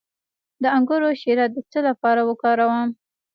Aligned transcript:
د 0.61 0.63
انګور 0.77 1.01
شیره 1.21 1.45
د 1.51 1.57
څه 1.71 1.79
لپاره 1.87 2.21
وکاروم؟ 2.29 2.89